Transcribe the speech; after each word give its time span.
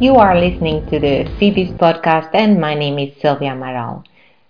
You 0.00 0.16
are 0.16 0.40
listening 0.40 0.86
to 0.86 0.98
the 0.98 1.28
FEBIS 1.38 1.76
podcast, 1.76 2.30
and 2.32 2.58
my 2.58 2.72
name 2.72 2.98
is 2.98 3.14
Sylvia 3.20 3.50
Amaral. 3.50 4.02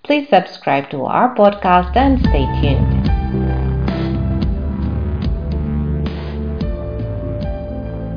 Please 0.04 0.27
subscribe 0.30 0.89
to 0.89 1.04
our 1.04 1.36
podcast 1.36 1.95
and 1.95 2.20
stay 2.21 2.48
tuned. 2.59 3.04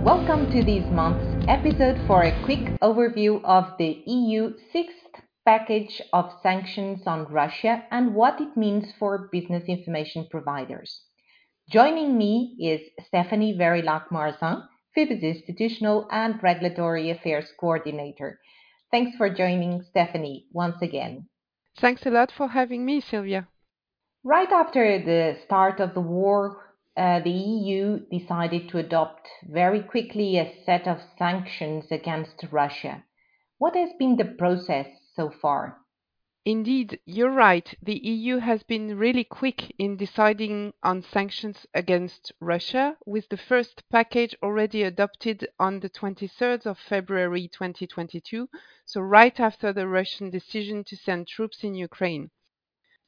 Welcome 0.02 0.50
to 0.50 0.64
this 0.64 0.90
month's 0.90 1.44
episode 1.46 2.00
for 2.06 2.22
a 2.22 2.32
quick 2.46 2.80
overview 2.80 3.44
of 3.44 3.76
the 3.76 4.02
EU 4.06 4.54
sixth 4.72 5.05
package 5.46 6.02
of 6.12 6.32
sanctions 6.42 7.06
on 7.06 7.24
Russia 7.32 7.84
and 7.90 8.14
what 8.14 8.40
it 8.40 8.56
means 8.56 8.92
for 8.98 9.28
business 9.30 9.64
information 9.68 10.26
providers. 10.30 11.02
Joining 11.70 12.18
me 12.18 12.56
is 12.60 12.80
Stephanie 13.06 13.56
Verilac-Marzin, 13.58 14.66
FEBIS 14.96 15.22
Institutional 15.22 16.08
and 16.10 16.42
Regulatory 16.42 17.10
Affairs 17.10 17.46
Coordinator. 17.58 18.40
Thanks 18.90 19.16
for 19.16 19.32
joining 19.32 19.82
Stephanie 19.90 20.46
once 20.52 20.82
again. 20.82 21.28
Thanks 21.78 22.04
a 22.06 22.10
lot 22.10 22.32
for 22.36 22.48
having 22.48 22.84
me, 22.84 23.00
Sylvia. 23.00 23.48
Right 24.24 24.50
after 24.50 24.98
the 24.98 25.38
start 25.44 25.80
of 25.80 25.94
the 25.94 26.00
war, 26.00 26.56
uh, 26.96 27.20
the 27.20 27.30
EU 27.30 28.00
decided 28.10 28.68
to 28.70 28.78
adopt 28.78 29.28
very 29.44 29.82
quickly 29.82 30.38
a 30.38 30.52
set 30.64 30.88
of 30.88 30.98
sanctions 31.18 31.84
against 31.90 32.44
Russia. 32.50 33.04
What 33.58 33.76
has 33.76 33.90
been 33.98 34.16
the 34.16 34.24
process 34.24 34.86
so 35.16 35.30
far? 35.30 35.78
Indeed, 36.44 37.00
you're 37.06 37.32
right. 37.32 37.74
The 37.82 37.98
EU 38.06 38.36
has 38.36 38.62
been 38.62 38.96
really 38.96 39.24
quick 39.24 39.74
in 39.80 39.96
deciding 39.96 40.74
on 40.80 41.02
sanctions 41.02 41.66
against 41.74 42.30
Russia, 42.38 42.96
with 43.04 43.28
the 43.30 43.36
first 43.36 43.82
package 43.90 44.36
already 44.44 44.84
adopted 44.84 45.48
on 45.58 45.80
the 45.80 45.90
23rd 45.90 46.66
of 46.66 46.78
February 46.78 47.48
2022, 47.48 48.48
so 48.84 49.00
right 49.00 49.40
after 49.40 49.72
the 49.72 49.88
Russian 49.88 50.30
decision 50.30 50.84
to 50.84 50.96
send 50.96 51.26
troops 51.26 51.64
in 51.64 51.74
Ukraine. 51.74 52.30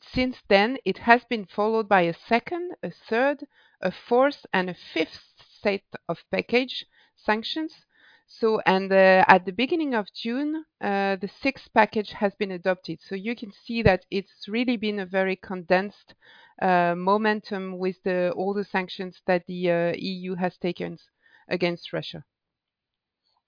Since 0.00 0.38
then, 0.48 0.78
it 0.84 0.98
has 0.98 1.24
been 1.24 1.44
followed 1.44 1.88
by 1.88 2.02
a 2.02 2.14
second, 2.14 2.74
a 2.82 2.90
third, 2.90 3.46
a 3.80 3.92
fourth, 3.92 4.46
and 4.52 4.68
a 4.68 4.74
fifth 4.74 5.34
set 5.62 5.84
of 6.08 6.24
package 6.32 6.86
sanctions. 7.14 7.84
So, 8.30 8.60
and 8.66 8.92
uh, 8.92 9.24
at 9.26 9.46
the 9.46 9.52
beginning 9.52 9.94
of 9.94 10.12
June, 10.12 10.64
uh, 10.82 11.16
the 11.16 11.30
sixth 11.40 11.72
package 11.72 12.12
has 12.12 12.34
been 12.34 12.52
adopted. 12.52 13.00
So 13.00 13.14
you 13.14 13.34
can 13.34 13.52
see 13.52 13.82
that 13.82 14.04
it's 14.10 14.46
really 14.46 14.76
been 14.76 15.00
a 15.00 15.06
very 15.06 15.34
condensed 15.34 16.14
uh, 16.60 16.94
momentum 16.94 17.78
with 17.78 17.96
the, 18.04 18.30
all 18.32 18.52
the 18.52 18.64
sanctions 18.64 19.22
that 19.26 19.46
the 19.46 19.70
uh, 19.70 19.92
EU 19.96 20.34
has 20.34 20.58
taken 20.58 20.98
against 21.48 21.92
Russia. 21.92 22.24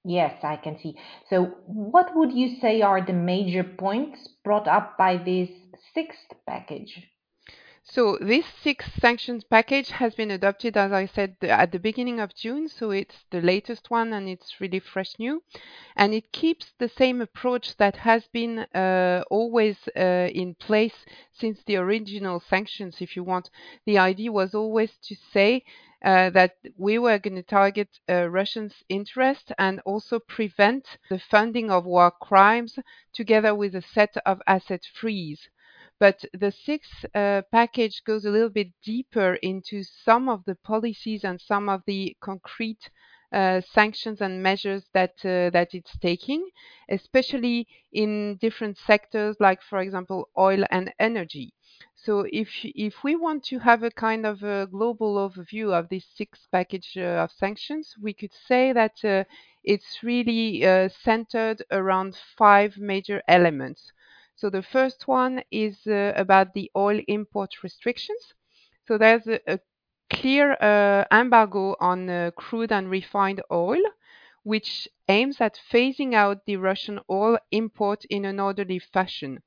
Yes, 0.03 0.43
I 0.43 0.57
can 0.57 0.79
see. 0.79 0.97
So, 1.29 1.45
what 1.67 2.17
would 2.17 2.33
you 2.33 2.59
say 2.59 2.81
are 2.81 3.05
the 3.05 3.13
major 3.13 3.63
points 3.63 4.29
brought 4.43 4.67
up 4.67 4.97
by 4.97 5.19
this 5.19 5.51
sixth 5.93 6.33
package? 6.47 7.07
So 7.91 8.17
this 8.21 8.47
sixth 8.47 9.01
sanctions 9.01 9.45
package 9.45 9.91
has 9.91 10.15
been 10.15 10.31
adopted, 10.31 10.77
as 10.79 10.93
I 10.93 11.05
said, 11.05 11.37
at 11.43 11.73
the 11.73 11.79
beginning 11.79 12.21
of 12.21 12.35
June. 12.35 12.69
So 12.69 12.91
it's 12.91 13.25
the 13.31 13.43
latest 13.43 13.91
one 13.91 14.13
and 14.15 14.29
it's 14.29 14.63
really 14.63 14.79
fresh 14.79 15.19
new. 15.19 15.43
And 15.97 16.15
it 16.15 16.33
keeps 16.33 16.73
the 16.79 16.89
same 16.89 17.21
approach 17.21 17.77
that 17.79 17.97
has 17.97 18.29
been 18.29 18.61
uh, 18.61 19.25
always 19.29 19.77
uh, 19.95 20.31
in 20.33 20.55
place 20.55 21.05
since 21.33 21.63
the 21.65 21.77
original 21.77 22.39
sanctions, 22.41 23.03
if 23.03 23.17
you 23.17 23.25
want. 23.25 23.51
The 23.85 23.99
idea 23.99 24.33
was 24.33 24.55
always 24.55 24.97
to 25.09 25.17
say 25.33 25.65
uh, 26.03 26.31
that 26.31 26.57
we 26.79 26.97
were 26.99 27.19
going 27.19 27.35
to 27.35 27.43
target 27.43 27.99
uh, 28.09 28.29
Russians' 28.31 28.85
interest 28.89 29.53
and 29.59 29.81
also 29.81 30.19
prevent 30.21 30.97
the 31.11 31.19
funding 31.19 31.71
of 31.71 31.85
war 31.85 32.11
crimes 32.11 32.79
together 33.13 33.55
with 33.55 33.75
a 33.75 33.83
set 33.83 34.17
of 34.25 34.41
asset 34.47 34.85
freeze. 34.95 35.49
But 36.01 36.25
the 36.33 36.51
sixth 36.51 37.05
uh, 37.15 37.43
package 37.53 38.03
goes 38.03 38.25
a 38.25 38.31
little 38.31 38.49
bit 38.49 38.73
deeper 38.83 39.35
into 39.35 39.85
some 39.85 40.29
of 40.29 40.45
the 40.47 40.57
policies 40.57 41.23
and 41.23 41.41
some 41.41 41.69
of 41.69 41.85
the 41.87 42.17
concrete 42.21 42.91
uh, 43.33 43.61
sanctions 43.61 44.21
and 44.21 44.43
measures 44.43 44.89
that 44.95 45.15
uh, 45.25 45.51
that 45.51 45.75
it's 45.75 45.97
taking, 45.99 46.51
especially 46.89 47.69
in 47.93 48.37
different 48.39 48.79
sectors, 48.79 49.37
like 49.39 49.63
for 49.63 49.79
example 49.79 50.29
oil 50.37 50.65
and 50.73 50.93
energy. 50.99 51.53
So 51.95 52.27
if 52.33 52.49
if 52.65 53.05
we 53.05 53.15
want 53.15 53.45
to 53.45 53.59
have 53.61 53.83
a 53.85 53.91
kind 53.91 54.27
of 54.27 54.43
a 54.43 54.67
global 54.67 55.15
overview 55.17 55.73
of 55.73 55.89
this 55.89 56.07
sixth 56.17 56.49
package 56.51 56.97
uh, 56.97 57.23
of 57.25 57.31
sanctions, 57.31 57.95
we 58.01 58.13
could 58.13 58.33
say 58.33 58.73
that 58.73 59.05
uh, 59.05 59.25
it's 59.63 60.03
really 60.03 60.65
uh, 60.67 60.89
centered 60.89 61.63
around 61.71 62.17
five 62.37 62.77
major 62.79 63.23
elements. 63.29 63.93
So 64.41 64.49
the 64.49 64.63
first 64.63 65.07
one 65.07 65.43
is 65.51 65.87
uh, 65.87 66.15
about 66.17 66.55
the 66.55 66.71
oil 66.75 66.99
import 67.09 67.63
restrictions. 67.63 68.33
So 68.89 68.97
there's 68.97 69.27
a, 69.27 69.39
a 69.47 69.61
clear 70.09 70.57
uh, 70.63 71.05
embargo 71.13 71.77
on 71.79 72.09
uh, 72.09 72.31
crude 72.35 72.73
and 72.73 72.89
refined 72.89 73.43
oil, 73.53 73.83
which 74.43 74.89
aims 75.09 75.43
at 75.43 75.61
phasing 75.71 76.15
out 76.15 76.47
the 76.47 76.57
Russian 76.57 77.01
oil 77.11 77.39
import 77.51 78.07
in 78.07 78.25
an 78.25 78.41
orderly 78.41 78.79
fashion. 78.79 79.43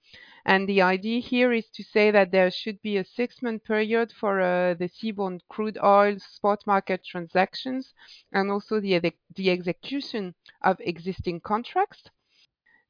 And 0.45 0.69
the 0.69 0.83
idea 0.83 1.21
here 1.21 1.51
is 1.51 1.71
to 1.71 1.83
say 1.83 2.11
that 2.11 2.29
there 2.29 2.51
should 2.51 2.79
be 2.83 2.97
a 2.97 3.03
six 3.03 3.41
month 3.41 3.63
period 3.63 4.11
for 4.11 4.41
uh, 4.41 4.75
the 4.75 4.89
seaborne 4.89 5.39
crude 5.49 5.79
oil 5.83 6.19
spot 6.19 6.67
market 6.67 7.03
transactions 7.03 7.95
and 8.31 8.51
also 8.51 8.79
the, 8.79 9.11
the 9.35 9.49
execution 9.49 10.35
of 10.61 10.79
existing 10.81 11.39
contracts. 11.39 12.03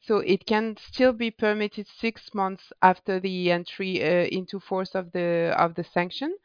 So 0.05 0.17
it 0.17 0.45
can 0.45 0.75
still 0.77 1.13
be 1.13 1.31
permitted 1.31 1.87
six 1.87 2.33
months 2.33 2.73
after 2.81 3.21
the 3.21 3.51
entry 3.51 4.03
uh, 4.03 4.27
into 4.27 4.59
force 4.59 4.95
of 4.95 5.13
the 5.13 5.53
of 5.57 5.75
the 5.75 5.83
sanction. 5.85 6.35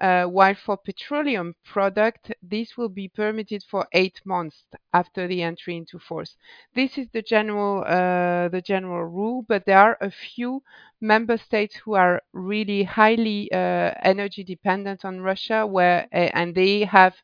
Uh, 0.00 0.26
while 0.26 0.54
for 0.54 0.76
petroleum 0.76 1.54
product, 1.64 2.32
this 2.40 2.76
will 2.76 2.90
be 2.90 3.08
permitted 3.08 3.64
for 3.64 3.88
eight 3.92 4.20
months 4.24 4.62
after 4.92 5.26
the 5.26 5.42
entry 5.42 5.76
into 5.76 5.98
force. 5.98 6.36
This 6.74 6.98
is 6.98 7.08
the 7.12 7.22
general 7.22 7.82
uh, 7.84 8.48
the 8.48 8.62
general 8.62 9.04
rule, 9.06 9.42
but 9.48 9.64
there 9.64 9.78
are 9.78 9.96
a 10.00 10.10
few 10.10 10.62
member 11.00 11.38
states 11.38 11.76
who 11.76 11.94
are 11.94 12.22
really 12.32 12.84
highly 12.84 13.50
uh, 13.50 13.94
energy 14.02 14.44
dependent 14.44 15.04
on 15.04 15.22
Russia, 15.22 15.66
where 15.66 16.06
uh, 16.12 16.30
and 16.34 16.54
they 16.54 16.84
have 16.84 17.16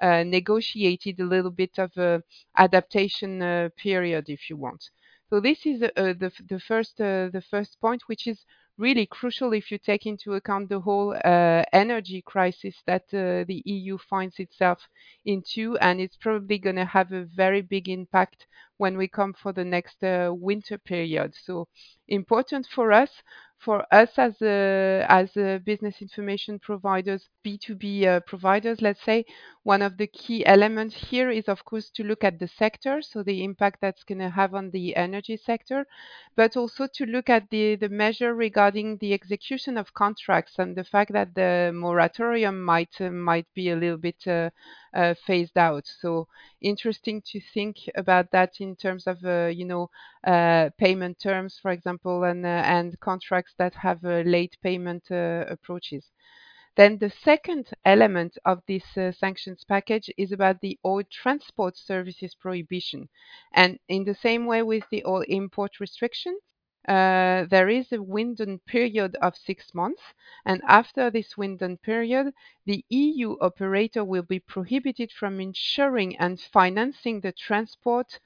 uh, 0.00 0.24
negotiated 0.24 1.20
a 1.20 1.24
little 1.24 1.50
bit 1.50 1.78
of 1.78 1.96
a 1.96 2.22
adaptation 2.56 3.42
uh, 3.42 3.68
period, 3.76 4.28
if 4.28 4.50
you 4.50 4.56
want. 4.56 4.90
So 5.30 5.40
this 5.40 5.66
is 5.66 5.82
uh, 5.82 5.88
the 5.96 6.32
the 6.48 6.60
first 6.60 7.00
uh, 7.00 7.30
the 7.32 7.42
first 7.50 7.80
point, 7.80 8.02
which 8.06 8.26
is 8.26 8.44
really 8.78 9.06
crucial 9.06 9.52
if 9.52 9.70
you 9.70 9.78
take 9.78 10.06
into 10.06 10.34
account 10.34 10.68
the 10.68 10.80
whole 10.80 11.14
uh, 11.24 11.64
energy 11.72 12.22
crisis 12.22 12.76
that 12.86 13.04
uh, 13.14 13.44
the 13.48 13.62
EU 13.64 13.98
finds 13.98 14.38
itself 14.38 14.86
into, 15.24 15.76
and 15.78 16.00
it's 16.00 16.16
probably 16.16 16.58
going 16.58 16.76
to 16.76 16.84
have 16.84 17.12
a 17.12 17.24
very 17.24 17.62
big 17.62 17.88
impact 17.88 18.46
when 18.76 18.96
we 18.96 19.08
come 19.08 19.32
for 19.32 19.52
the 19.52 19.64
next 19.64 20.02
uh, 20.04 20.30
winter 20.32 20.78
period. 20.78 21.34
So 21.34 21.68
important 22.08 22.66
for 22.66 22.92
us 22.92 23.10
for 23.58 23.86
us 23.92 24.10
as 24.18 24.40
a, 24.42 25.04
as 25.08 25.36
a 25.36 25.58
business 25.64 26.02
information 26.02 26.58
providers, 26.58 27.28
B2B 27.44 28.06
uh, 28.06 28.20
providers, 28.20 28.82
let's 28.82 29.02
say, 29.02 29.24
one 29.62 29.82
of 29.82 29.96
the 29.96 30.06
key 30.06 30.46
elements 30.46 30.94
here 30.94 31.30
is, 31.30 31.48
of 31.48 31.64
course, 31.64 31.90
to 31.90 32.04
look 32.04 32.22
at 32.22 32.38
the 32.38 32.46
sector, 32.46 33.02
so 33.02 33.22
the 33.22 33.42
impact 33.42 33.80
that's 33.80 34.04
going 34.04 34.20
to 34.20 34.30
have 34.30 34.54
on 34.54 34.70
the 34.70 34.94
energy 34.94 35.36
sector, 35.36 35.86
but 36.36 36.56
also 36.56 36.86
to 36.94 37.04
look 37.06 37.28
at 37.28 37.50
the, 37.50 37.74
the 37.74 37.88
measure 37.88 38.34
regarding 38.34 38.98
the 38.98 39.12
execution 39.12 39.76
of 39.76 39.92
contracts 39.94 40.58
and 40.58 40.76
the 40.76 40.84
fact 40.84 41.12
that 41.12 41.34
the 41.34 41.72
moratorium 41.74 42.62
might 42.62 43.00
uh, 43.00 43.10
might 43.10 43.46
be 43.54 43.70
a 43.70 43.76
little 43.76 43.96
bit 43.96 44.24
uh, 44.28 44.50
uh, 44.94 45.14
phased 45.26 45.58
out. 45.58 45.84
So 45.86 46.28
interesting 46.60 47.20
to 47.32 47.40
think 47.52 47.76
about 47.96 48.30
that 48.30 48.60
in 48.60 48.76
terms 48.76 49.06
of 49.06 49.24
uh, 49.24 49.46
you 49.46 49.64
know 49.64 49.90
uh, 50.24 50.70
payment 50.78 51.18
terms, 51.20 51.58
for 51.60 51.70
example, 51.70 51.95
and 52.04 52.46
and 52.46 52.98
contracts 53.00 53.54
that 53.58 53.74
have 53.74 54.02
late 54.02 54.56
payment 54.62 55.10
approaches. 55.10 56.10
Then 56.76 56.98
the 56.98 57.08
second 57.08 57.70
element 57.86 58.36
of 58.44 58.62
this 58.66 58.98
uh, 58.98 59.10
sanctions 59.10 59.64
package 59.64 60.10
is 60.18 60.30
about 60.30 60.60
the 60.60 60.78
oil 60.84 61.04
transport 61.10 61.74
services 61.78 62.34
prohibition. 62.34 63.08
And 63.52 63.78
in 63.88 64.04
the 64.04 64.14
same 64.14 64.44
way 64.44 64.62
with 64.62 64.84
the 64.90 65.02
oil 65.06 65.24
import 65.26 65.80
restriction, 65.80 66.38
uh, 66.86 67.46
there 67.46 67.70
is 67.70 67.90
a 67.92 68.02
window 68.02 68.58
period 68.66 69.16
of 69.22 69.36
six 69.36 69.74
months, 69.74 70.02
and 70.44 70.62
after 70.68 71.10
this 71.10 71.36
window 71.36 71.76
period, 71.76 72.32
the 72.66 72.84
EU 72.90 73.36
operator 73.40 74.04
will 74.04 74.22
be 74.22 74.38
prohibited 74.38 75.10
from 75.10 75.40
insuring 75.40 76.16
and 76.18 76.38
financing 76.40 77.22
the 77.22 77.32
transport, 77.32 78.20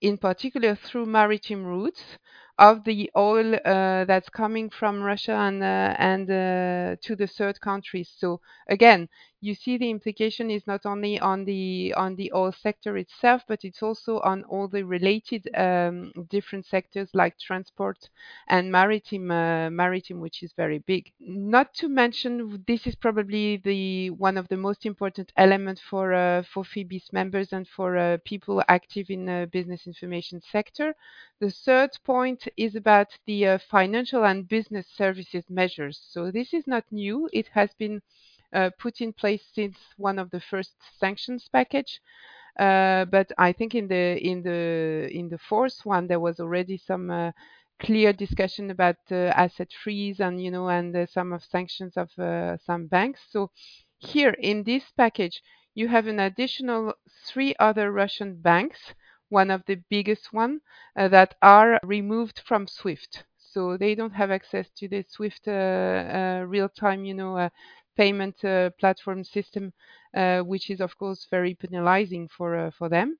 in 0.00 0.16
particular 0.16 0.74
through 0.76 1.04
maritime 1.04 1.66
routes, 1.66 2.18
of 2.60 2.84
the 2.84 3.10
oil 3.16 3.54
uh, 3.54 4.04
that's 4.04 4.28
coming 4.28 4.68
from 4.68 5.02
Russia 5.02 5.32
and 5.32 5.62
uh, 5.62 5.96
and 5.98 6.30
uh, 6.30 6.96
to 7.02 7.16
the 7.16 7.26
third 7.26 7.58
countries. 7.60 8.12
So 8.18 8.42
again, 8.68 9.08
you 9.40 9.54
see 9.54 9.78
the 9.78 9.88
implication 9.88 10.50
is 10.50 10.66
not 10.66 10.84
only 10.84 11.18
on 11.18 11.46
the 11.46 11.94
on 11.96 12.16
the 12.16 12.30
oil 12.34 12.52
sector 12.52 12.98
itself, 12.98 13.42
but 13.48 13.60
it's 13.64 13.82
also 13.82 14.20
on 14.20 14.44
all 14.44 14.68
the 14.68 14.82
related 14.82 15.48
um, 15.56 16.12
different 16.28 16.66
sectors 16.66 17.08
like 17.14 17.38
transport 17.38 18.10
and 18.46 18.70
maritime 18.70 19.28
maritime, 19.74 20.20
which 20.20 20.42
is 20.42 20.52
very 20.54 20.80
big. 20.80 21.10
Not 21.18 21.72
to 21.76 21.88
mention, 21.88 22.62
this 22.68 22.86
is 22.86 22.94
probably 22.94 23.56
the 23.56 24.10
one 24.10 24.36
of 24.36 24.48
the 24.48 24.58
most 24.58 24.84
important 24.84 25.32
elements 25.38 25.80
for 25.80 26.44
for 26.52 26.62
FEBIS 26.62 27.10
members 27.10 27.54
and 27.54 27.66
for 27.66 28.18
people 28.26 28.62
active 28.68 29.06
in 29.08 29.24
the 29.24 29.48
business 29.50 29.86
information 29.86 30.42
sector. 30.52 30.94
The 31.40 31.50
third 31.50 31.92
point 32.04 32.46
is 32.56 32.74
about 32.76 33.08
the 33.26 33.46
uh, 33.46 33.58
financial 33.70 34.24
and 34.24 34.48
business 34.48 34.86
services 34.88 35.44
measures. 35.50 36.00
So 36.10 36.30
this 36.30 36.52
is 36.54 36.66
not 36.66 36.84
new; 36.90 37.28
it 37.32 37.48
has 37.54 37.70
been 37.74 38.02
uh, 38.52 38.70
put 38.78 39.00
in 39.00 39.12
place 39.12 39.42
since 39.54 39.76
one 39.96 40.18
of 40.18 40.30
the 40.30 40.40
first 40.40 40.74
sanctions 40.98 41.48
package. 41.52 42.00
Uh, 42.58 43.04
but 43.06 43.30
I 43.38 43.52
think 43.52 43.74
in 43.74 43.88
the 43.88 44.18
in 44.18 44.42
the 44.42 45.08
in 45.12 45.28
the 45.28 45.38
fourth 45.38 45.80
one 45.84 46.06
there 46.08 46.20
was 46.20 46.40
already 46.40 46.76
some 46.76 47.32
clear 47.80 48.12
discussion 48.12 48.70
about 48.70 48.96
asset 49.10 49.72
freeze 49.72 50.20
and 50.20 50.42
you 50.42 50.50
know 50.50 50.68
and 50.68 51.08
some 51.08 51.32
of 51.32 51.42
sanctions 51.44 51.96
of 51.96 52.10
some 52.60 52.86
banks. 52.86 53.20
So 53.30 53.50
here 53.98 54.34
in 54.38 54.64
this 54.64 54.84
package 54.96 55.42
you 55.74 55.88
have 55.88 56.06
an 56.06 56.20
additional 56.20 56.94
three 57.26 57.54
other 57.58 57.92
Russian 57.92 58.40
banks, 58.40 58.94
one 59.30 59.50
of 59.50 59.64
the 59.66 59.76
biggest 59.88 60.32
one 60.32 60.60
uh, 60.96 61.08
that 61.08 61.34
are 61.42 61.80
removed 61.82 62.40
from 62.46 62.66
SWIFT. 62.66 63.24
So 63.38 63.76
they 63.76 63.94
don't 63.94 64.12
have 64.12 64.30
access 64.30 64.68
to 64.76 64.88
the 64.88 65.04
SWIFT 65.08 65.48
uh, 65.48 65.50
uh, 65.50 66.44
real-time, 66.46 67.04
you 67.04 67.14
know, 67.14 67.50
payment 67.96 68.44
uh, 68.44 68.70
platform 68.78 69.24
system, 69.24 69.72
which 70.44 70.70
is 70.70 70.80
of 70.80 70.96
course 70.98 71.26
very 71.30 71.54
penalizing 71.54 72.28
for 72.28 72.70
for 72.78 72.88
them. 72.88 73.18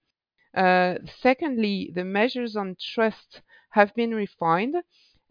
secondly, 1.23 1.91
the 1.95 2.05
measures 2.05 2.57
on 2.57 2.77
trust 2.95 3.41
have 3.71 3.95
been 3.95 4.15
refined 4.15 4.77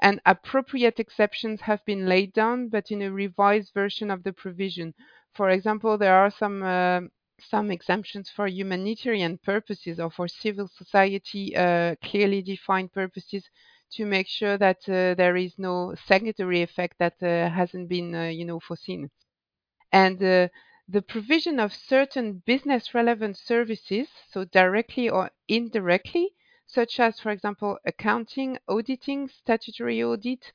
and 0.02 0.22
appropriate 0.26 1.00
exceptions 1.00 1.62
have 1.62 1.84
been 1.86 2.08
laid 2.08 2.34
down, 2.34 2.70
but 2.70 2.92
in 2.92 3.02
a 3.02 3.12
revised 3.12 3.74
version 3.74 4.10
of 4.10 4.24
the 4.24 4.34
provision. 4.34 4.94
For 5.34 5.50
example, 5.50 5.98
there 5.98 6.16
are 6.16 6.32
some 6.32 6.64
uh, 6.64 7.02
some 7.44 7.72
exemptions 7.72 8.30
for 8.30 8.48
humanitarian 8.48 9.38
purposes 9.38 10.00
or 10.00 10.10
for 10.12 10.28
civil 10.28 10.68
society 10.68 11.56
uh, 11.56 11.96
clearly 12.04 12.42
defined 12.42 12.92
purposes 12.94 13.50
to 13.92 14.06
make 14.06 14.28
sure 14.28 14.58
that 14.58 14.78
uh, 14.88 15.16
there 15.16 15.36
is 15.36 15.54
no 15.58 15.96
secondary 16.06 16.62
effect 16.62 16.98
that 17.00 17.16
hasn't 17.22 17.90
been, 17.90 18.14
you 18.32 18.46
know, 18.46 18.60
foreseen. 18.60 19.10
And 19.92 20.22
uh, 20.24 20.50
the 20.88 21.02
provision 21.02 21.60
of 21.60 21.74
certain 21.74 22.44
business 22.46 22.94
relevant 22.94 23.38
services, 23.38 24.08
so 24.32 24.46
directly 24.46 25.10
or 25.10 25.32
indirectly, 25.48 26.36
such 26.68 27.00
as, 27.00 27.20
for 27.20 27.32
example, 27.32 27.78
accounting, 27.86 28.60
auditing, 28.68 29.28
statutory 29.28 30.04
audit, 30.04 30.52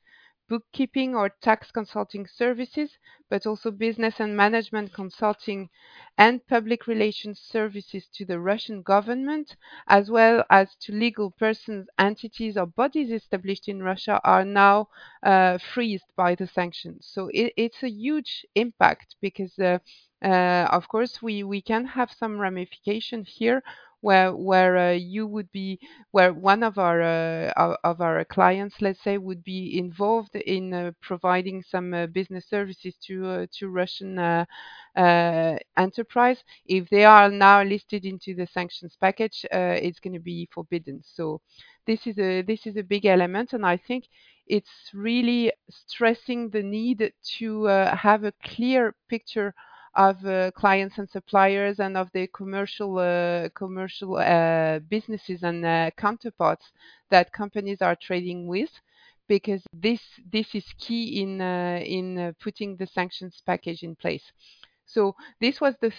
bookkeeping 0.47 1.15
or 1.15 1.29
tax 1.41 1.71
consulting 1.71 2.25
services, 2.27 2.97
but 3.29 3.45
also 3.45 3.71
business 3.71 4.19
and 4.19 4.35
management 4.35 4.93
consulting 4.93 5.69
and 6.17 6.45
public 6.47 6.87
relations 6.87 7.39
services 7.39 8.07
to 8.13 8.25
the 8.25 8.39
Russian 8.39 8.81
government, 8.81 9.55
as 9.87 10.09
well 10.09 10.43
as 10.49 10.75
to 10.81 10.91
legal 10.93 11.31
persons, 11.31 11.87
entities, 11.97 12.57
or 12.57 12.65
bodies 12.65 13.11
established 13.11 13.67
in 13.67 13.81
Russia, 13.83 14.19
are 14.23 14.45
now 14.45 14.87
uh, 15.23 15.57
freezed 15.57 16.11
by 16.15 16.35
the 16.35 16.47
sanctions. 16.47 17.07
So 17.11 17.29
it, 17.33 17.53
it's 17.57 17.83
a 17.83 17.89
huge 17.89 18.45
impact 18.55 19.15
because. 19.21 19.57
Uh, 19.59 19.79
of 20.21 20.87
course, 20.87 21.21
we, 21.21 21.61
can 21.61 21.85
have 21.85 22.11
some 22.11 22.39
ramification 22.39 23.23
here 23.23 23.61
where 24.05 24.35
where 24.35 24.77
uh, 24.77 24.91
you 24.91 25.25
would 25.25 25.51
be 25.51 25.79
where 26.11 26.31
one 26.31 26.61
of 26.61 26.77
our 26.77 27.01
uh, 27.01 27.75
of 27.83 28.01
our 28.01 28.23
clients, 28.25 28.75
let's 28.79 29.03
say, 29.03 29.17
would 29.17 29.43
be 29.43 29.79
involved 29.79 30.35
in 30.35 30.73
uh, 30.73 30.91
providing 31.01 31.63
some 31.63 31.91
uh, 31.91 32.05
business 32.05 32.45
services 32.47 32.93
to 33.07 33.27
uh, 33.27 33.45
to 33.57 33.67
Russian 33.69 34.19
uh, 34.19 34.45
enterprise. 35.75 36.43
If 36.67 36.87
they 36.89 37.03
are 37.03 37.31
now 37.31 37.63
listed 37.63 38.05
into 38.05 38.35
the 38.35 38.45
sanctions 38.45 38.95
package, 39.01 39.43
it's 39.51 39.99
going 39.99 40.13
to 40.13 40.19
be 40.19 40.47
forbidden. 40.53 41.01
So 41.03 41.41
this 41.87 42.05
is 42.05 42.19
a 42.19 42.43
this 42.43 42.67
is 42.67 42.77
a 42.77 42.83
big 42.83 43.05
element, 43.05 43.53
and 43.53 43.65
I 43.65 43.77
think 43.77 44.05
it's 44.45 44.91
really 44.93 45.51
stressing 45.71 46.51
the 46.51 46.61
need 46.61 47.11
to 47.39 47.65
have 47.65 48.23
a 48.23 48.33
clear 48.43 48.93
picture 49.09 49.55
uh, 49.95 50.51
clients 50.51 50.97
and 50.97 51.09
suppliers 51.09 51.79
and 51.79 51.95
of 51.97 52.09
the 52.13 52.27
commercial 52.27 52.97
uh, 52.97 53.49
commercial 53.55 54.17
uh, 54.17 54.79
businesses 54.79 55.43
and 55.43 55.63
counterparts 55.95 56.71
that 57.09 57.31
companies 57.31 57.81
are 57.81 57.95
trading 57.95 58.47
with 58.47 58.71
because 59.27 59.63
this 59.73 60.01
this 60.31 60.53
is 60.53 60.65
key 60.77 61.21
in 61.21 61.41
uh, 61.41 61.79
in 61.83 62.17
uh, 62.17 62.31
putting 62.39 62.75
the 62.77 62.87
sanctions 62.87 63.41
package 63.45 63.83
in 63.83 63.95
place 63.95 64.31
so 64.87 65.15
this 65.41 65.59
was 65.59 65.75
the 65.81 65.91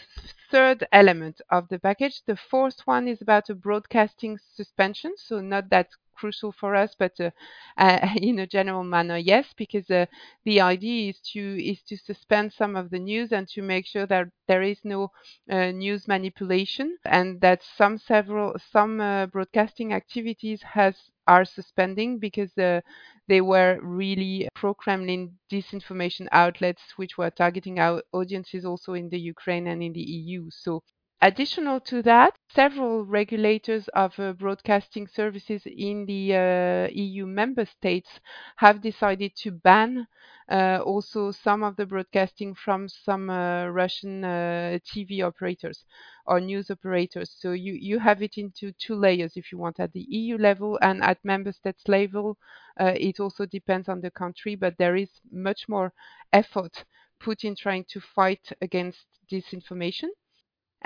third 0.50 0.86
element 0.92 1.40
of 1.50 1.68
the 1.68 1.78
package. 1.78 2.22
The 2.24 2.36
fourth 2.36 2.86
one 2.86 3.08
is 3.08 3.20
about 3.20 3.50
a 3.50 3.54
broadcasting 3.54 4.38
suspension. 4.54 5.14
So 5.16 5.40
not 5.40 5.70
that 5.70 5.88
crucial 6.16 6.52
for 6.52 6.74
us, 6.74 6.94
but 6.98 7.18
uh, 7.20 7.30
uh, 7.78 8.08
in 8.16 8.38
a 8.38 8.46
general 8.46 8.84
manner, 8.84 9.16
yes, 9.16 9.46
because 9.56 9.90
uh, 9.90 10.06
the 10.44 10.60
idea 10.60 11.10
is 11.10 11.20
to 11.32 11.40
is 11.62 11.82
to 11.88 11.96
suspend 11.96 12.52
some 12.52 12.76
of 12.76 12.90
the 12.90 12.98
news 12.98 13.32
and 13.32 13.48
to 13.48 13.62
make 13.62 13.86
sure 13.86 14.06
that 14.06 14.28
there 14.48 14.62
is 14.62 14.78
no 14.84 15.10
uh, 15.50 15.70
news 15.70 16.08
manipulation 16.08 16.96
and 17.04 17.40
that 17.40 17.62
some 17.76 17.98
several 17.98 18.54
some 18.72 19.00
uh, 19.00 19.26
broadcasting 19.26 19.92
activities 19.92 20.62
has 20.62 20.94
are 21.26 21.44
suspending 21.44 22.18
because 22.18 22.56
uh, 22.58 22.80
they 23.28 23.40
were 23.40 23.78
really 23.82 24.48
pro-Kremlin 24.54 25.32
disinformation 25.50 26.28
outlets 26.32 26.82
which 26.96 27.18
were 27.18 27.30
targeting 27.30 27.78
our 27.78 28.02
audiences 28.12 28.64
also 28.64 28.94
in 28.94 29.08
the 29.08 29.18
Ukraine 29.18 29.66
and 29.66 29.82
in 29.82 29.92
the 29.92 30.00
EU. 30.00 30.48
So 30.50 30.82
Additional 31.22 31.80
to 31.80 32.02
that, 32.02 32.38
several 32.50 33.02
regulators 33.04 33.88
of 33.88 34.18
uh, 34.20 34.34
broadcasting 34.34 35.06
services 35.06 35.62
in 35.64 36.04
the 36.04 36.34
uh, 36.34 36.88
EU 36.92 37.24
member 37.24 37.64
states 37.64 38.20
have 38.56 38.82
decided 38.82 39.34
to 39.34 39.50
ban 39.50 40.06
uh, 40.50 40.78
also 40.84 41.30
some 41.30 41.62
of 41.62 41.74
the 41.76 41.86
broadcasting 41.86 42.54
from 42.54 42.86
some 42.86 43.30
uh, 43.30 43.66
Russian 43.68 44.24
uh, 44.24 44.78
TV 44.84 45.22
operators 45.22 45.86
or 46.26 46.38
news 46.38 46.70
operators. 46.70 47.34
So 47.38 47.52
you, 47.52 47.72
you 47.72 47.98
have 47.98 48.20
it 48.20 48.36
into 48.36 48.72
two 48.72 48.94
layers 48.94 49.38
if 49.38 49.50
you 49.50 49.56
want 49.56 49.80
at 49.80 49.92
the 49.94 50.06
EU 50.08 50.36
level 50.36 50.78
and 50.82 51.02
at 51.02 51.24
member 51.24 51.52
states 51.52 51.88
level. 51.88 52.36
Uh, 52.78 52.92
it 52.94 53.20
also 53.20 53.46
depends 53.46 53.88
on 53.88 54.02
the 54.02 54.10
country, 54.10 54.54
but 54.54 54.76
there 54.76 54.96
is 54.96 55.10
much 55.32 55.66
more 55.66 55.94
effort 56.32 56.84
put 57.18 57.42
in 57.42 57.56
trying 57.56 57.86
to 57.88 58.00
fight 58.00 58.52
against 58.60 59.06
disinformation. 59.32 60.08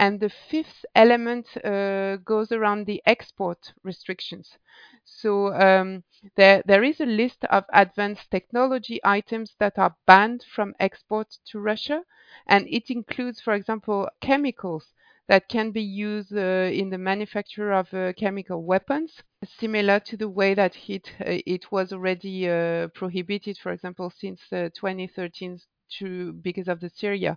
And 0.01 0.19
the 0.19 0.31
fifth 0.31 0.85
element 0.97 1.47
uh, 1.65 2.17
goes 2.17 2.51
around 2.51 2.87
the 2.87 3.01
export 3.07 3.73
restrictions. 3.85 4.59
So 5.05 5.55
um, 5.55 6.03
there, 6.37 6.63
there 6.67 6.83
is 6.83 7.01
a 7.01 7.07
list 7.07 7.45
of 7.45 7.67
advanced 7.73 8.29
technology 8.33 8.99
items 9.05 9.55
that 9.61 9.79
are 9.79 9.95
banned 10.07 10.43
from 10.43 10.75
export 10.81 11.37
to 11.53 11.61
Russia, 11.61 12.03
and 12.49 12.67
it 12.69 12.91
includes, 12.91 13.41
for 13.41 13.53
example, 13.53 14.09
chemicals 14.21 14.93
that 15.29 15.49
can 15.49 15.71
be 15.71 15.83
used 15.83 16.33
uh, 16.37 16.69
in 16.73 16.91
the 16.91 16.99
manufacture 16.99 17.71
of 17.71 17.95
uh, 17.95 18.13
chemical 18.15 18.65
weapons, 18.65 19.23
similar 19.45 20.01
to 20.01 20.17
the 20.17 20.29
way 20.29 20.55
that 20.55 20.77
it, 20.89 21.13
uh, 21.21 21.39
it 21.47 21.71
was 21.71 21.93
already 21.93 22.49
uh, 22.49 22.89
prohibited, 22.89 23.57
for 23.59 23.71
example, 23.71 24.11
since 24.11 24.41
uh, 24.53 24.71
2013 24.75 25.61
to 25.99 26.33
because 26.35 26.69
of 26.69 26.81
the 26.81 26.91
Syria 26.91 27.37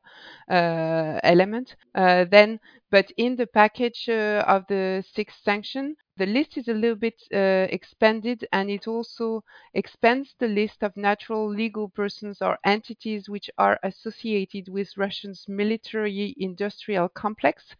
uh, 0.49 1.19
element. 1.23 1.75
Uh, 1.95 2.25
then, 2.25 2.59
but 2.91 3.11
in 3.17 3.35
the 3.35 3.47
package 3.47 4.07
uh, 4.09 4.43
of 4.47 4.65
the 4.67 5.03
sixth 5.13 5.41
sanction, 5.43 5.95
the 6.17 6.25
list 6.27 6.57
is 6.57 6.67
a 6.67 6.73
little 6.73 6.95
bit 6.95 7.21
uh, 7.33 7.67
expanded 7.69 8.45
and 8.51 8.69
it 8.69 8.87
also 8.87 9.43
expands 9.73 10.35
the 10.39 10.47
list 10.47 10.83
of 10.83 10.95
natural 10.95 11.49
legal 11.49 11.89
persons 11.89 12.41
or 12.41 12.59
entities 12.63 13.27
which 13.27 13.49
are 13.57 13.79
associated 13.83 14.69
with 14.69 14.95
Russia's 14.95 15.45
military 15.47 16.35
industrial 16.37 17.09
complex. 17.09 17.75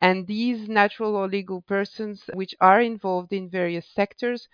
And 0.00 0.26
these 0.26 0.68
natural 0.68 1.14
or 1.14 1.28
legal 1.28 1.60
persons, 1.62 2.28
which 2.34 2.54
are 2.60 2.80
involved 2.80 3.32
in 3.32 3.48
various 3.48 3.86
sectors, 3.86 4.48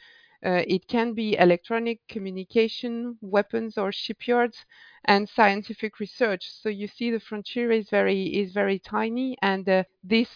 it 0.67 0.87
can 0.89 1.15
be 1.15 1.37
electronic 1.37 2.01
communication, 2.09 3.17
weapons 3.21 3.77
or 3.79 3.93
shipyards, 3.93 4.65
and 5.05 5.29
scientific 5.29 5.99
research. 6.01 6.51
So 6.51 6.69
you 6.69 6.87
see 6.89 7.11
the 7.11 7.21
frontier 7.21 7.71
is 7.71 7.89
very 7.91 8.25
is 8.27 8.53
very 8.53 8.79
tiny, 8.79 9.37
and 9.43 9.69
uh, 9.69 9.85
this 10.03 10.29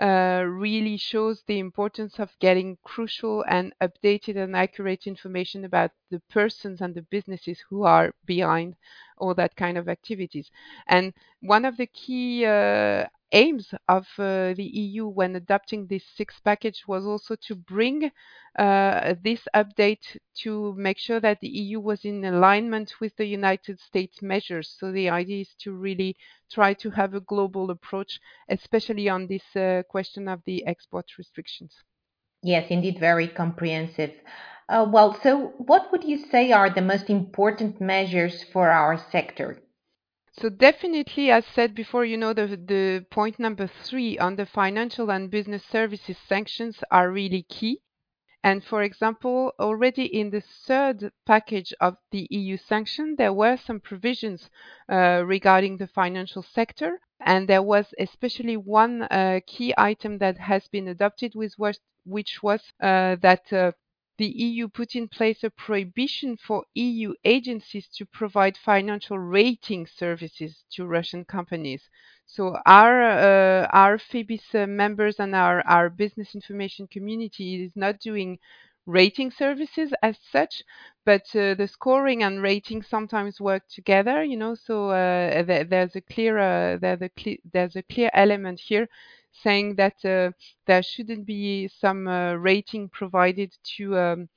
uh, 0.00 0.44
really 0.46 0.96
shows 0.96 1.42
the 1.46 1.58
importance 1.58 2.18
of 2.18 2.38
getting 2.38 2.76
crucial 2.84 3.42
and 3.48 3.72
updated 3.80 4.36
and 4.36 4.54
accurate 4.54 5.06
information 5.06 5.64
about 5.64 5.90
the 6.10 6.20
persons 6.30 6.80
and 6.80 6.94
the 6.94 7.02
businesses 7.02 7.62
who 7.70 7.84
are 7.84 8.12
behind 8.26 8.76
all 9.18 9.34
that 9.34 9.56
kind 9.56 9.78
of 9.78 9.88
activities. 9.88 10.50
And 10.86 11.12
one 11.40 11.64
of 11.64 11.76
the 11.76 11.86
key 11.86 12.44
uh, 12.44 13.06
aims 13.32 13.74
of 13.88 14.06
uh, 14.18 14.54
the 14.54 14.70
EU 14.72 15.06
when 15.06 15.36
adopting 15.36 15.86
this 15.86 16.04
sixth 16.16 16.42
package 16.44 16.84
was 16.86 17.04
also 17.04 17.36
to 17.46 17.54
bring 17.54 18.10
uh, 18.58 19.14
this 19.22 19.40
update 19.54 20.16
to 20.42 20.74
make 20.74 20.98
sure 20.98 21.20
that 21.20 21.40
the 21.40 21.48
EU 21.48 21.80
was 21.80 22.04
in 22.04 22.24
alignment 22.24 22.94
with 23.00 23.14
the 23.16 23.26
United 23.26 23.80
States 23.80 24.22
measures. 24.22 24.74
So 24.78 24.92
the 24.92 25.10
idea 25.10 25.42
is 25.42 25.54
to 25.60 25.72
really 25.72 26.16
try 26.50 26.74
to 26.74 26.90
have 26.90 27.14
a 27.14 27.20
global 27.20 27.70
approach, 27.70 28.20
especially 28.48 29.08
on 29.08 29.26
this 29.26 29.56
uh, 29.56 29.82
question 29.88 30.28
of 30.28 30.42
the 30.46 30.66
export 30.66 31.06
restrictions. 31.18 31.72
Yes, 32.46 32.70
indeed, 32.70 33.00
very 33.00 33.26
comprehensive. 33.26 34.12
Uh, 34.68 34.86
well, 34.88 35.18
so 35.20 35.52
what 35.58 35.90
would 35.90 36.04
you 36.04 36.16
say 36.16 36.52
are 36.52 36.70
the 36.70 36.80
most 36.80 37.10
important 37.10 37.80
measures 37.80 38.44
for 38.52 38.70
our 38.70 38.96
sector? 39.10 39.60
So 40.30 40.48
definitely, 40.48 41.32
as 41.32 41.44
said 41.44 41.74
before, 41.74 42.04
you 42.04 42.16
know, 42.16 42.32
the, 42.32 42.46
the 42.46 43.04
point 43.10 43.40
number 43.40 43.66
three 43.66 44.16
on 44.18 44.36
the 44.36 44.46
financial 44.46 45.10
and 45.10 45.28
business 45.28 45.64
services 45.64 46.18
sanctions 46.28 46.84
are 46.88 47.10
really 47.10 47.42
key. 47.42 47.80
And 48.44 48.62
for 48.62 48.84
example, 48.84 49.52
already 49.58 50.04
in 50.04 50.30
the 50.30 50.44
third 50.68 51.10
package 51.26 51.74
of 51.80 51.96
the 52.12 52.28
EU 52.30 52.56
sanction, 52.58 53.16
there 53.18 53.32
were 53.32 53.56
some 53.56 53.80
provisions 53.80 54.50
uh, 54.88 55.24
regarding 55.26 55.78
the 55.78 55.88
financial 55.88 56.44
sector. 56.44 57.00
And 57.18 57.48
there 57.48 57.62
was 57.62 57.92
especially 57.98 58.56
one 58.56 59.02
uh, 59.02 59.40
key 59.48 59.74
item 59.76 60.18
that 60.18 60.38
has 60.38 60.68
been 60.68 60.86
adopted, 60.86 61.34
was, 61.34 61.56
which 62.06 62.42
was 62.42 62.60
uh, 62.80 63.16
that 63.22 63.52
uh, 63.52 63.72
the 64.18 64.26
EU 64.26 64.68
put 64.68 64.94
in 64.94 65.08
place 65.08 65.44
a 65.44 65.50
prohibition 65.50 66.36
for 66.38 66.64
EU 66.74 67.12
agencies 67.24 67.86
to 67.88 68.06
provide 68.06 68.56
financial 68.56 69.18
rating 69.18 69.86
services 69.86 70.64
to 70.70 70.86
Russian 70.86 71.24
companies. 71.24 71.82
So 72.26 72.56
our 72.66 73.02
uh, 73.02 73.66
our 73.72 73.98
FEBIS 73.98 74.54
uh, 74.54 74.66
members 74.66 75.20
and 75.20 75.34
our, 75.34 75.60
our 75.66 75.90
business 75.90 76.34
information 76.34 76.86
community 76.88 77.64
is 77.64 77.72
not 77.76 78.00
doing 78.00 78.38
rating 78.86 79.30
services 79.32 79.92
as 80.02 80.16
such, 80.32 80.62
but 81.04 81.22
uh, 81.34 81.54
the 81.54 81.68
scoring 81.70 82.22
and 82.22 82.42
rating 82.42 82.82
sometimes 82.82 83.40
work 83.40 83.64
together. 83.68 84.24
You 84.24 84.36
know, 84.38 84.54
so 84.54 84.90
uh, 84.90 85.42
th- 85.44 85.68
there's 85.68 85.94
a 85.96 86.00
clear 86.00 86.78
there's 86.78 87.02
a 87.02 87.10
clear 87.10 87.36
there's 87.52 87.76
a 87.76 87.82
clear 87.82 88.10
element 88.14 88.60
here 88.60 88.88
saying 89.42 89.74
that 89.76 90.04
uh, 90.04 90.30
there 90.66 90.82
shouldn't 90.82 91.26
be 91.26 91.68
some 91.68 92.08
uh, 92.08 92.34
rating 92.34 92.88
provided 92.88 93.52
to 93.76 93.96
um, 93.98 94.28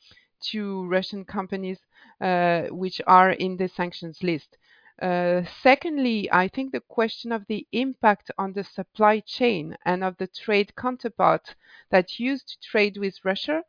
to 0.51 0.85
Russian 0.87 1.25
companies 1.25 1.79
uh, 2.21 2.63
which 2.71 3.01
are 3.07 3.31
in 3.31 3.57
the 3.57 3.67
sanctions 3.67 4.23
list. 4.23 4.57
Uh, 5.01 5.43
secondly, 5.63 6.29
I 6.31 6.47
think 6.47 6.71
the 6.71 6.81
question 6.81 7.31
of 7.31 7.45
the 7.47 7.65
impact 7.71 8.31
on 8.37 8.53
the 8.53 8.63
supply 8.63 9.21
chain 9.21 9.77
and 9.85 10.03
of 10.03 10.17
the 10.17 10.27
trade 10.27 10.75
counterparts 10.75 11.55
that 11.89 12.19
used 12.19 12.47
to 12.49 12.69
trade 12.69 12.97
with 12.97 13.23
Russia 13.23 13.63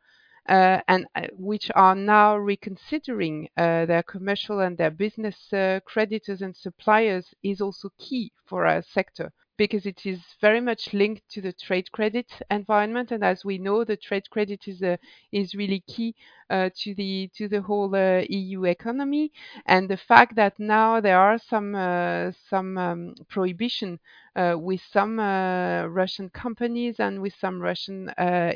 uh, 0.49 0.81
and 0.87 1.05
uh, 1.15 1.27
which 1.37 1.71
are 1.75 1.95
now 1.95 2.35
reconsidering 2.37 3.47
their 3.55 4.03
commercial 4.03 4.59
and 4.59 4.77
their 4.77 4.91
business 4.91 5.53
creditors 5.85 6.41
and 6.41 6.55
suppliers 6.55 7.33
is 7.43 7.61
also 7.61 7.89
key 7.97 8.31
for 8.45 8.65
our 8.65 8.81
sector 8.81 9.31
because 9.57 9.85
it 9.85 10.05
is 10.05 10.19
very 10.41 10.61
much 10.61 10.93
linked 10.93 11.29
to 11.29 11.41
the 11.41 11.53
trade 11.53 11.91
credit 11.91 12.31
environment. 12.49 13.11
And 13.11 13.23
as 13.23 13.45
we 13.45 13.57
know, 13.57 13.83
the 13.83 13.97
trade 13.97 14.29
credit 14.29 14.67
is 14.67 14.81
uh, 14.81 14.97
is 15.31 15.55
really 15.55 15.81
key 15.81 16.15
uh, 16.49 16.69
to 16.79 16.95
the 16.95 17.29
to 17.35 17.47
the 17.47 17.61
whole 17.61 17.93
uh, 17.95 18.23
EU 18.29 18.65
economy. 18.65 19.31
And 19.65 19.89
the 19.89 19.97
fact 19.97 20.35
that 20.35 20.59
now 20.59 20.99
there 21.01 21.19
are 21.19 21.37
some 21.37 21.75
uh, 21.75 22.31
some 22.49 22.77
um, 22.77 23.15
prohibition 23.29 23.99
uh, 24.35 24.55
with 24.57 24.81
some 24.91 25.19
uh, 25.19 25.85
Russian 25.87 26.29
companies 26.29 26.99
and 26.99 27.21
with 27.21 27.33
some 27.39 27.59
Russian 27.61 28.09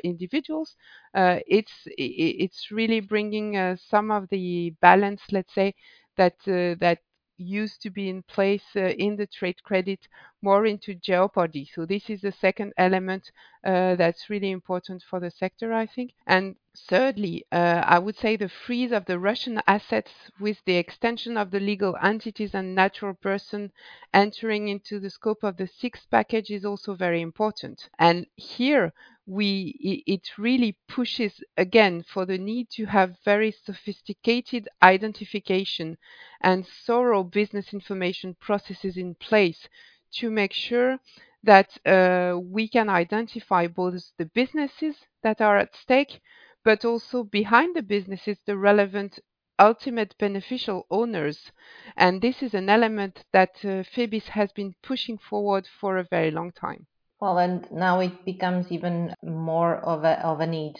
individuals, 0.03 0.75
it's 1.15 1.73
it's 1.97 2.71
really 2.71 2.99
bringing 2.99 3.77
some 3.77 4.11
of 4.11 4.29
the 4.29 4.73
balance, 4.81 5.21
let's 5.31 5.53
say, 5.53 5.73
that 6.17 6.35
that 6.45 6.99
used 7.37 7.81
to 7.81 7.89
be 7.89 8.09
in 8.09 8.23
place 8.23 8.63
uh, 8.75 8.81
in 8.97 9.15
the 9.15 9.27
trade 9.27 9.61
credit 9.63 10.07
more 10.41 10.65
into 10.65 10.93
jeopardy. 10.95 11.69
So 11.73 11.85
this 11.85 12.09
is 12.09 12.21
the 12.21 12.31
second 12.31 12.73
element 12.77 13.31
uh, 13.63 13.95
that's 13.95 14.29
really 14.29 14.51
important 14.51 15.03
for 15.09 15.19
the 15.19 15.31
sector, 15.31 15.73
I 15.73 15.85
think. 15.85 16.13
And 16.27 16.55
thirdly, 16.89 17.45
uh, 17.51 17.83
I 17.85 17.99
would 17.99 18.15
say 18.15 18.35
the 18.35 18.49
freeze 18.49 18.91
of 18.91 19.05
the 19.05 19.19
Russian 19.19 19.61
assets 19.67 20.11
with 20.39 20.57
the 20.65 20.75
extension 20.75 21.37
of 21.37 21.51
the 21.51 21.59
legal 21.59 21.95
entities 22.01 22.53
and 22.53 22.75
natural 22.75 23.13
person 23.13 23.71
entering 24.13 24.67
into 24.67 24.99
the 24.99 25.09
scope 25.09 25.43
of 25.43 25.57
the 25.57 25.67
sixth 25.67 26.09
package 26.11 26.51
is 26.51 26.65
also 26.65 26.95
very 26.95 27.21
important. 27.21 27.89
And 27.99 28.27
here 28.35 28.93
we 29.27 30.03
it 30.05 30.37
really 30.37 30.77
pushes 30.87 31.43
again 31.57 32.03
for 32.03 32.25
the 32.25 32.37
need 32.37 32.69
to 32.69 32.85
have 32.85 33.17
very 33.25 33.51
sophisticated 33.51 34.69
identification 34.83 35.97
and 36.41 36.67
thorough 36.67 37.23
business 37.23 37.73
information 37.73 38.35
processes 38.39 38.97
in 38.97 39.15
place 39.15 39.67
to 40.11 40.29
make 40.29 40.53
sure 40.53 40.99
that 41.43 41.77
uh, 41.85 42.37
we 42.39 42.67
can 42.67 42.87
identify 42.89 43.65
both 43.67 44.11
the 44.17 44.25
businesses 44.25 44.95
that 45.23 45.41
are 45.41 45.57
at 45.57 45.75
stake 45.75 46.21
but 46.63 46.85
also 46.85 47.23
behind 47.23 47.75
the 47.75 47.83
businesses 47.83 48.37
the 48.45 48.57
relevant 48.57 49.19
ultimate 49.57 50.15
beneficial 50.17 50.85
owners. 50.91 51.51
And 51.95 52.21
this 52.21 52.43
is 52.43 52.53
an 52.53 52.69
element 52.69 53.23
that 53.31 53.55
uh, 53.63 53.83
FEBIS 53.83 54.25
has 54.29 54.51
been 54.51 54.75
pushing 54.83 55.17
forward 55.17 55.67
for 55.79 55.97
a 55.97 56.03
very 56.03 56.31
long 56.31 56.51
time 56.51 56.87
well, 57.19 57.37
and 57.37 57.69
now 57.71 57.99
it 57.99 58.25
becomes 58.25 58.71
even 58.71 59.13
more 59.23 59.75
of 59.77 60.03
a 60.03 60.19
of 60.25 60.39
a 60.41 60.47
need. 60.47 60.75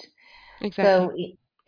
Exactly. 0.62 1.10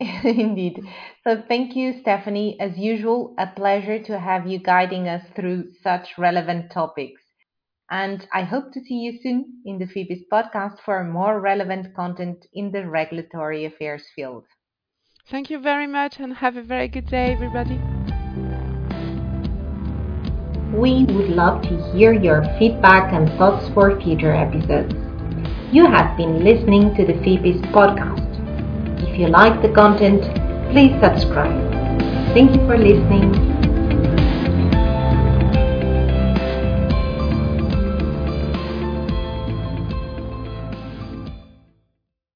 indeed. 0.24 0.80
So 1.24 1.42
thank 1.48 1.74
you, 1.76 2.00
Stephanie. 2.00 2.58
As 2.60 2.78
usual, 2.78 3.34
a 3.38 3.46
pleasure 3.46 3.98
to 4.04 4.18
have 4.18 4.46
you 4.46 4.58
guiding 4.58 5.08
us 5.08 5.24
through 5.34 5.72
such 5.82 6.18
relevant 6.18 6.70
topics. 6.70 7.22
And 7.90 8.26
I 8.32 8.42
hope 8.42 8.72
to 8.72 8.80
see 8.80 8.96
you 9.00 9.18
soon 9.20 9.62
in 9.64 9.78
the 9.78 9.86
FEBIS 9.86 10.24
podcast 10.32 10.80
for 10.80 11.02
more 11.04 11.40
relevant 11.40 11.94
content 11.94 12.46
in 12.52 12.70
the 12.72 12.88
regulatory 12.88 13.64
affairs 13.64 14.06
field. 14.14 14.46
Thank 15.28 15.50
you 15.50 15.58
very 15.58 15.86
much 15.86 16.18
and 16.18 16.34
have 16.34 16.56
a 16.56 16.62
very 16.62 16.88
good 16.88 17.06
day, 17.06 17.32
everybody. 17.32 17.84
We 20.72 21.04
would 21.04 21.30
love 21.30 21.62
to 21.62 21.92
hear 21.92 22.12
your 22.12 22.44
feedback 22.58 23.12
and 23.12 23.28
thoughts 23.38 23.68
for 23.72 23.98
future 24.00 24.34
episodes. 24.34 24.94
You 25.72 25.86
have 25.86 26.16
been 26.16 26.44
listening 26.44 26.94
to 26.96 27.06
the 27.06 27.14
FEBIS 27.14 27.62
podcast. 27.72 28.28
If 29.08 29.18
you 29.18 29.28
like 29.28 29.62
the 29.62 29.70
content, 29.70 30.22
please 30.70 30.92
subscribe. 31.00 31.72
Thank 32.34 32.54
you 32.54 32.66
for 32.66 32.76
listening 32.76 33.47